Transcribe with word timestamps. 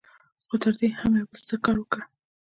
خو 0.47 0.55
تر 0.61 0.73
دې 0.79 0.87
يې 0.91 0.97
هم 0.99 1.11
يو 1.19 1.27
بل 1.29 1.37
ستر 1.43 1.59
کار 1.65 1.75
وکړ. 1.79 1.99